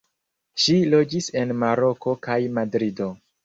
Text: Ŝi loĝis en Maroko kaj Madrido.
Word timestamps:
Ŝi 0.63 0.77
loĝis 0.93 1.29
en 1.43 1.55
Maroko 1.67 2.19
kaj 2.27 2.41
Madrido. 2.59 3.15